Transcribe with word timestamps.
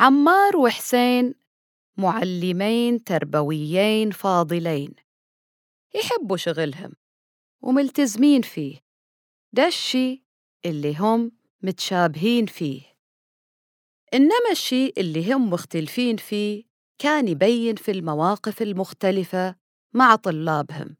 عمار 0.00 0.56
وحسين 0.56 1.34
معلمين 1.96 3.04
تربويين 3.04 4.10
فاضلين. 4.10 4.94
يحبوا 5.94 6.36
شغلهم 6.36 6.92
وملتزمين 7.62 8.42
فيه. 8.42 8.80
ده 9.52 9.66
الشي 9.66 10.24
اللي 10.64 10.96
هم 10.96 11.32
متشابهين 11.62 12.46
فيه. 12.46 12.82
إنما 14.14 14.50
الشي 14.50 14.92
اللي 14.98 15.34
هم 15.34 15.50
مختلفين 15.50 16.16
فيه 16.16 16.64
كان 16.98 17.28
يبين 17.28 17.76
في 17.76 17.90
المواقف 17.90 18.62
المختلفة 18.62 19.56
مع 19.94 20.16
طلابهم. 20.16 20.96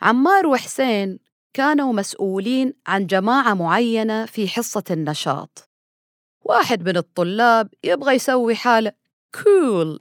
عمار 0.00 0.46
وحسين 0.46 1.18
كانوا 1.52 1.92
مسؤولين 1.92 2.74
عن 2.86 3.06
جماعة 3.06 3.54
معينة 3.54 4.26
في 4.26 4.48
حصة 4.48 4.84
النشاط. 4.90 5.67
واحد 6.48 6.88
من 6.88 6.96
الطلاب 6.96 7.74
يبغى 7.84 8.14
يسوي 8.14 8.54
حالة 8.54 8.92
كول 9.44 9.98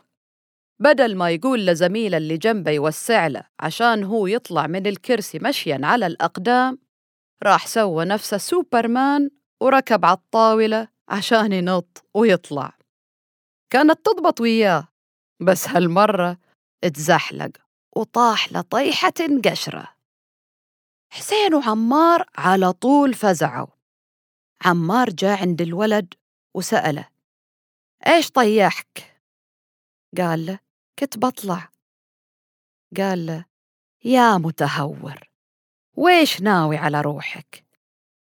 بدل 0.79 1.15
ما 1.15 1.29
يقول 1.29 1.65
لزميله 1.67 2.17
اللي 2.17 2.37
جنبه 2.37 2.71
يوسع 2.71 3.27
له 3.27 3.43
عشان 3.59 4.03
هو 4.03 4.27
يطلع 4.27 4.67
من 4.67 4.87
الكرسي 4.87 5.39
مشيا 5.39 5.79
على 5.83 6.07
الأقدام 6.07 6.79
راح 7.43 7.67
سوى 7.67 8.05
نفسه 8.05 8.37
سوبرمان 8.37 9.29
وركب 9.61 10.05
على 10.05 10.17
الطاولة 10.17 10.87
عشان 11.09 11.53
ينط 11.53 12.05
ويطلع. 12.13 12.77
كانت 13.69 14.05
تضبط 14.05 14.41
وياه 14.41 14.87
بس 15.41 15.67
هالمرة 15.67 16.37
اتزحلق 16.83 17.51
وطاح 17.95 18.53
لطيحة 18.53 19.13
قشرة. 19.45 19.87
حسين 21.13 21.53
وعمار 21.53 22.25
على 22.37 22.73
طول 22.73 23.13
فزعوا. 23.13 23.67
عمار 24.65 25.09
جاء 25.09 25.41
عند 25.41 25.61
الولد 25.61 26.13
وسأله 26.57 27.09
إيش 28.07 28.31
طيحك؟ 28.31 29.21
قال 30.17 30.45
له 30.45 30.59
كنت 30.99 31.17
بطلع 31.17 31.69
قال 32.97 33.25
له 33.25 33.45
يا 34.03 34.37
متهور 34.37 35.29
ويش 35.97 36.41
ناوي 36.41 36.77
على 36.77 37.01
روحك؟ 37.01 37.65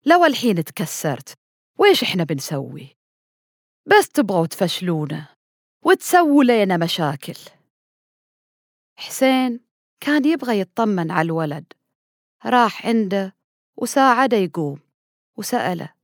لو 0.06 0.24
الحين 0.24 0.64
تكسرت 0.64 1.38
ويش 1.78 2.02
إحنا 2.02 2.24
بنسوي؟ 2.24 2.96
بس 3.86 4.08
تبغوا 4.08 4.46
تفشلونا 4.46 5.36
وتسووا 5.84 6.44
لينا 6.44 6.76
مشاكل 6.76 7.38
حسين 8.96 9.60
كان 10.00 10.24
يبغى 10.24 10.60
يطمن 10.60 11.10
على 11.10 11.26
الولد 11.26 11.72
راح 12.46 12.86
عنده 12.86 13.36
وساعده 13.76 14.36
يقوم 14.36 14.80
وسأله 15.36 15.94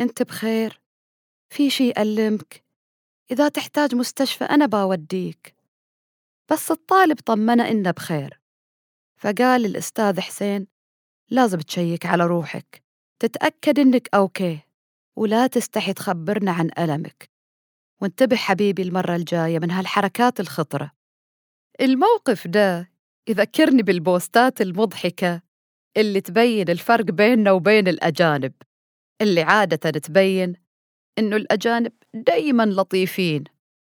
أنت 0.00 0.22
بخير؟ 0.22 0.83
في 1.48 1.70
شي 1.70 1.88
يألمك؟ 1.88 2.64
إذا 3.30 3.48
تحتاج 3.48 3.94
مستشفى 3.94 4.44
أنا 4.44 4.66
باوديك. 4.66 5.54
بس 6.50 6.70
الطالب 6.70 7.20
طمنه 7.20 7.68
إنه 7.68 7.90
بخير. 7.90 8.40
فقال 9.16 9.64
الأستاذ 9.64 10.20
حسين 10.20 10.66
لازم 11.30 11.58
تشيك 11.58 12.06
على 12.06 12.26
روحك. 12.26 12.84
تتأكد 13.18 13.78
إنك 13.78 14.08
okay. 14.14 14.60
ولا 15.16 15.46
تستحي 15.46 15.92
تخبرنا 15.92 16.52
عن 16.52 16.70
ألمك. 16.78 17.30
وانتبه 18.02 18.36
حبيبي 18.36 18.82
المرة 18.82 19.16
الجاية 19.16 19.58
من 19.58 19.70
هالحركات 19.70 20.40
الخطرة. 20.40 20.90
الموقف 21.80 22.46
ده 22.46 22.92
يذكرني 23.28 23.82
بالبوستات 23.82 24.60
المضحكة 24.60 25.42
اللي 25.96 26.20
تبين 26.20 26.68
الفرق 26.68 27.04
بيننا 27.04 27.52
وبين 27.52 27.88
الأجانب. 27.88 28.52
اللي 29.20 29.42
عادة 29.42 29.90
تبين 29.90 30.63
إنه 31.18 31.36
الأجانب 31.36 31.92
دايما 32.14 32.62
لطيفين 32.62 33.44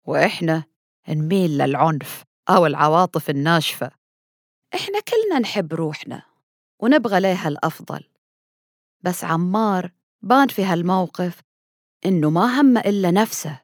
وإحنا 0.08 0.64
نميل 1.10 1.58
للعنف 1.58 2.24
أو 2.50 2.66
العواطف 2.66 3.30
الناشفة. 3.30 3.92
إحنا 4.76 5.00
كلنا 5.00 5.40
نحب 5.40 5.74
روحنا 5.74 6.24
ونبغى 6.80 7.20
ليها 7.20 7.48
الأفضل. 7.48 8.04
بس 9.02 9.24
عمار 9.24 9.92
بان 10.22 10.48
في 10.48 10.64
هالموقف 10.64 11.42
إنه 12.06 12.30
ما 12.30 12.62
هم 12.62 12.78
إلا 12.78 13.12
نفسه. 13.12 13.62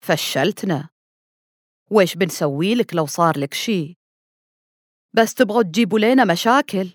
فشلتنا. 0.00 0.88
ويش 1.90 2.14
بنسوي 2.14 2.74
لك 2.74 2.94
لو 2.94 3.06
صار 3.06 3.38
لك 3.38 3.54
شي؟ 3.54 3.96
بس 5.12 5.34
تبغوا 5.34 5.62
تجيبوا 5.62 5.98
لنا 5.98 6.24
مشاكل. 6.24 6.88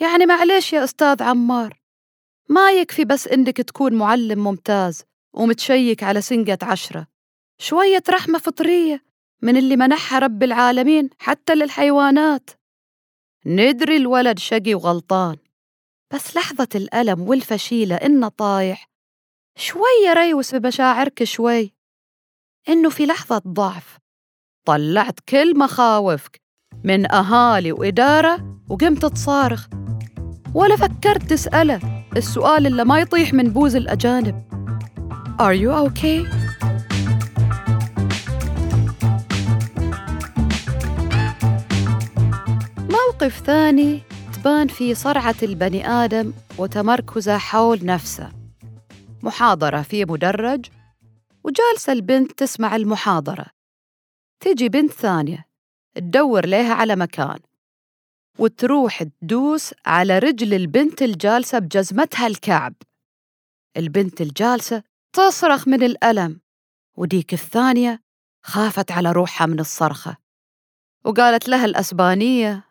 يعني 0.00 0.26
معليش 0.26 0.72
يا 0.72 0.84
أستاذ 0.84 1.22
عمار. 1.22 1.85
ما 2.48 2.72
يكفي 2.72 3.04
بس 3.04 3.28
إنك 3.28 3.56
تكون 3.56 3.94
معلم 3.94 4.44
ممتاز 4.44 5.04
ومتشيك 5.34 6.02
على 6.02 6.20
سنقة 6.20 6.58
عشرة. 6.62 7.06
شوية 7.58 8.02
رحمة 8.10 8.38
فطرية 8.38 9.04
من 9.42 9.56
اللي 9.56 9.76
منحها 9.76 10.18
رب 10.18 10.42
العالمين 10.42 11.10
حتى 11.18 11.54
للحيوانات. 11.54 12.50
ندري 13.46 13.96
الولد 13.96 14.38
شقي 14.38 14.74
وغلطان 14.74 15.36
بس 16.14 16.36
لحظة 16.36 16.68
الألم 16.74 17.20
والفشيلة 17.20 17.96
إنه 17.96 18.28
طايح. 18.28 18.88
شوية 19.58 20.12
ريوس 20.12 20.54
بمشاعرك 20.54 21.24
شوي 21.24 21.72
إنه 22.68 22.90
في 22.90 23.06
لحظة 23.06 23.42
ضعف. 23.46 23.98
طلعت 24.66 25.20
كل 25.28 25.58
مخاوفك 25.58 26.40
من 26.84 27.12
أهالي 27.12 27.72
وإدارة 27.72 28.60
وقمت 28.70 29.06
تصارخ. 29.06 29.68
ولا 30.54 30.76
فكرت 30.76 31.22
تسأله 31.22 32.05
السؤال 32.16 32.66
اللي 32.66 32.84
ما 32.84 32.98
يطيح 32.98 33.34
من 33.34 33.50
بوز 33.50 33.76
الأجانب. 33.76 34.42
Are 35.38 35.54
you 35.54 35.70
okay? 35.86 36.26
موقف 42.90 43.42
ثاني 43.46 44.02
تبان 44.34 44.68
فيه 44.68 44.94
صرعة 44.94 45.34
البني 45.42 45.88
آدم 45.88 46.32
وتمركزه 46.58 47.38
حول 47.38 47.84
نفسه. 47.84 48.28
محاضرة 49.22 49.82
في 49.82 50.04
مدرج 50.04 50.66
وجالسة 51.44 51.92
البنت 51.92 52.32
تسمع 52.32 52.76
المحاضرة. 52.76 53.46
تجي 54.40 54.68
بنت 54.68 54.92
ثانية 54.92 55.46
تدور 55.94 56.46
ليها 56.46 56.74
على 56.74 56.96
مكان. 56.96 57.38
وتروح 58.38 59.02
تدوس 59.02 59.74
على 59.86 60.18
رجل 60.18 60.54
البنت 60.54 61.02
الجالسة 61.02 61.58
بجزمتها 61.58 62.26
الكعب 62.26 62.74
البنت 63.76 64.20
الجالسة 64.20 64.82
تصرخ 65.12 65.68
من 65.68 65.82
الألم 65.82 66.40
وديك 66.96 67.32
الثانية 67.32 68.02
خافت 68.42 68.92
على 68.92 69.12
روحها 69.12 69.46
من 69.46 69.60
الصرخة 69.60 70.16
وقالت 71.04 71.48
لها 71.48 71.64
الأسبانية 71.64 72.64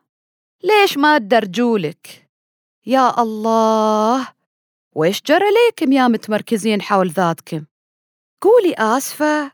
ليش 0.64 0.98
ما 0.98 1.18
تدرجولك؟ 1.18 2.30
يا 2.86 3.22
الله 3.22 4.28
ويش 4.96 5.22
جرى 5.22 5.46
ليكم 5.52 5.92
يا 5.92 6.08
متمركزين 6.08 6.82
حول 6.82 7.10
ذاتكم؟ 7.10 7.66
قولي 8.42 8.74
آسفة 8.74 9.52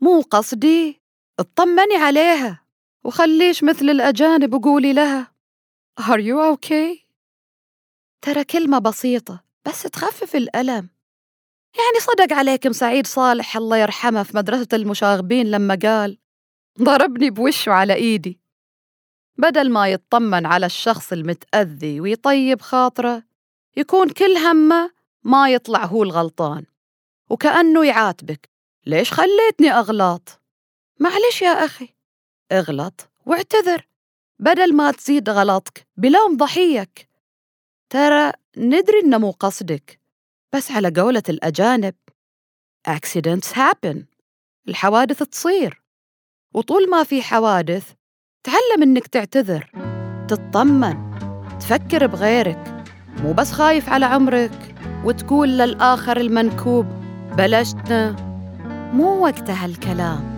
مو 0.00 0.20
قصدي 0.20 1.02
اطمني 1.38 1.96
عليها 1.96 2.62
وخليش 3.04 3.64
مثل 3.64 3.84
الأجانب 3.84 4.54
وقولي 4.54 4.92
لها 4.92 5.31
Are 6.00 6.20
you 6.20 6.40
okay؟ 6.54 7.06
ترى 8.22 8.44
كلمة 8.44 8.78
بسيطة 8.78 9.44
بس 9.64 9.82
تخفف 9.82 10.36
الألم. 10.36 10.88
يعني 11.74 12.00
صدق 12.00 12.36
عليكم 12.36 12.72
سعيد 12.72 13.06
صالح 13.06 13.56
الله 13.56 13.76
يرحمه 13.76 14.22
في 14.22 14.36
مدرسة 14.36 14.68
المشاغبين 14.72 15.50
لما 15.50 15.78
قال 15.82 16.18
ضربني 16.82 17.30
بوشه 17.30 17.72
على 17.72 17.94
إيدي. 17.94 18.40
بدل 19.38 19.70
ما 19.70 19.88
يطمن 19.88 20.46
على 20.46 20.66
الشخص 20.66 21.12
المتأذي 21.12 22.00
ويطيب 22.00 22.60
خاطره 22.60 23.22
يكون 23.76 24.08
كل 24.08 24.36
همه 24.36 24.90
ما 25.24 25.50
يطلع 25.50 25.84
هو 25.84 26.02
الغلطان. 26.02 26.64
وكأنه 27.30 27.86
يعاتبك 27.86 28.50
ليش 28.86 29.12
خليتني 29.12 29.70
أغلط؟ 29.70 30.40
معلش 31.00 31.42
يا 31.42 31.64
أخي. 31.64 31.88
اغلط 32.52 33.10
واعتذر. 33.26 33.91
بدل 34.42 34.76
ما 34.76 34.90
تزيد 34.90 35.30
غلطك 35.30 35.86
بلوم 35.96 36.36
ضحيك. 36.36 37.08
ترى 37.90 38.32
ندري 38.56 39.00
إنه 39.04 39.18
مو 39.18 39.30
قصدك 39.30 40.00
بس 40.54 40.70
على 40.70 40.92
قولة 41.00 41.22
الأجانب 41.28 41.94
accidents 42.88 43.52
happen 43.54 43.96
الحوادث 44.68 45.22
تصير. 45.22 45.82
وطول 46.54 46.90
ما 46.90 47.02
في 47.04 47.22
حوادث 47.22 47.92
تعلم 48.44 48.82
إنك 48.82 49.06
تعتذر 49.06 49.70
تطمن 50.28 51.10
تفكر 51.60 52.06
بغيرك. 52.06 52.84
مو 53.16 53.32
بس 53.32 53.52
خايف 53.52 53.88
على 53.88 54.06
عمرك 54.06 54.74
وتقول 55.04 55.48
للآخر 55.48 56.16
المنكوب 56.16 56.86
بلشتنا 57.38 58.16
مو 58.92 59.24
وقت 59.24 59.50
هالكلام 59.50 60.31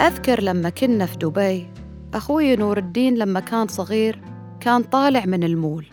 أذكر 0.00 0.42
لما 0.42 0.70
كنا 0.70 1.06
في 1.06 1.16
دبي. 1.16 1.70
أخوي 2.14 2.56
نور 2.56 2.78
الدين 2.78 3.14
لما 3.14 3.40
كان 3.40 3.68
صغير 3.68 4.20
كان 4.60 4.82
طالع 4.82 5.24
من 5.24 5.44
المول 5.44 5.86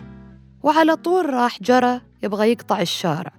وعلى 0.63 0.96
طول 0.96 1.30
راح 1.30 1.62
جرى 1.63 2.02
يبغى 2.24 2.52
يقطع 2.52 2.81
الشارع. 2.81 3.34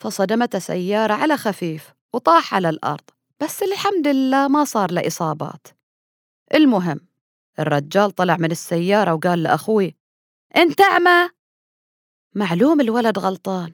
فصدمته 0.00 0.58
سيارة 0.58 1.14
على 1.14 1.36
خفيف 1.36 1.94
وطاح 2.12 2.54
على 2.54 2.68
الأرض 2.68 3.04
بس 3.42 3.62
الحمد 3.62 4.08
لله 4.08 4.48
ما 4.48 4.64
صار 4.64 4.90
له 4.90 5.06
إصابات. 5.06 5.66
المهم 6.54 7.00
الرجال 7.58 8.10
طلع 8.10 8.36
من 8.36 8.50
السيارة 8.50 9.14
وقال 9.14 9.42
لأخوي 9.42 9.96
أنت 10.56 10.80
أعمى 10.80 11.30
معلوم 12.34 12.80
الولد 12.80 13.18
غلطان 13.18 13.72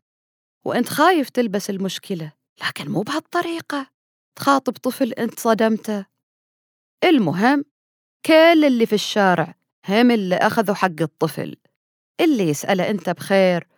وأنت 0.65 0.89
خايف 0.89 1.31
تلبس 1.31 1.71
المشكلة 1.71 2.33
لكن 2.67 2.91
مو 2.91 3.03
بهالطريقة. 3.03 3.96
تخاطب 4.37 4.73
طفل 4.73 5.13
أنت 5.13 5.41
صدمته. 5.41 6.07
المهم 7.05 7.65
كل 8.27 8.65
اللي 8.65 8.87
في 8.87 8.93
الشارع 8.93 9.55
هم 9.89 10.11
اللي 10.11 10.37
أخذوا 10.37 10.75
حق 10.75 11.01
الطفل. 11.01 11.57
اللي 12.21 12.49
يسأله 12.49 12.91
أنت 12.91 13.11
بخير 13.11 13.69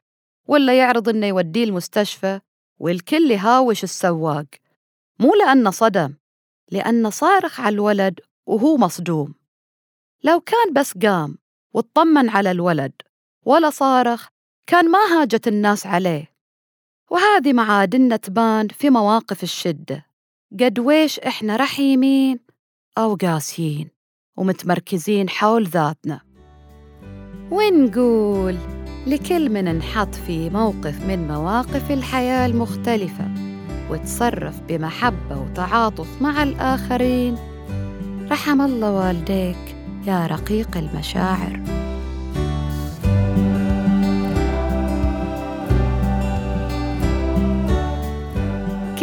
ولا 0.49 0.79
يعرض 0.79 1.09
إنه 1.09 1.27
يوديه 1.27 1.65
المستشفى 1.65 2.41
والكل 2.79 3.31
يهاوش 3.31 3.85
السواق. 3.85 4.47
مو 5.21 5.35
لأنه 5.35 5.71
صدم 5.71 6.15
لأنه 6.71 7.11
صارخ 7.11 7.61
على 7.61 7.75
الولد 7.75 8.21
وهو 8.47 8.77
مصدوم. 8.77 9.35
لو 10.25 10.41
كان 10.41 10.73
بس 10.73 10.99
قام 10.99 11.39
واطمن 11.75 12.29
على 12.29 12.51
الولد 12.51 12.93
ولا 13.45 13.71
صارخ 13.71 14.29
كان 14.67 14.91
ما 14.91 14.99
هاجت 14.99 15.49
الناس 15.49 15.87
عليه. 15.87 16.35
وهذه 17.11 17.53
معادننا 17.53 18.17
تبان 18.17 18.69
في 18.69 18.91
مواقف 18.91 19.43
الشدة. 19.43 20.08
قد 20.53 20.79
ويش 20.79 21.19
إحنا 21.19 21.57
رحيمين 21.57 22.39
أو 22.99 23.15
قاسيين 23.15 23.89
ومتمركزين 24.37 25.29
حول 25.29 25.67
ذاتنا. 25.67 26.21
ونقول 27.51 28.57
لكل 29.07 29.51
من 29.51 29.69
انحط 29.69 30.15
في 30.15 30.51
موقف 30.51 31.07
من 31.07 31.29
مواقف 31.29 31.91
الحياة 31.91 32.47
المختلفة 32.47 33.35
وتصرف 33.91 34.61
بمحبة 34.61 35.39
وتعاطف 35.39 36.23
مع 36.23 36.43
الآخرين؟ 36.43 37.37
رحم 38.31 38.61
الله 38.61 38.93
والديك 38.93 39.77
يا 40.07 40.27
رقيق 40.27 40.77
المشاعر. 40.77 41.78